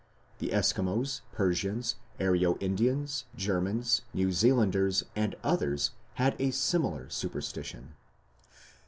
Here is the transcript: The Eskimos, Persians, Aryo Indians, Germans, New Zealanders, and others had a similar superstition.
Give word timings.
The 0.39 0.47
Eskimos, 0.49 1.21
Persians, 1.31 1.95
Aryo 2.19 2.57
Indians, 2.59 3.25
Germans, 3.35 4.01
New 4.15 4.31
Zealanders, 4.31 5.03
and 5.15 5.35
others 5.43 5.91
had 6.15 6.35
a 6.41 6.49
similar 6.49 7.07
superstition. 7.11 7.93